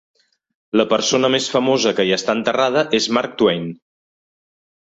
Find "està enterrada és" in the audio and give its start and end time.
2.17-3.09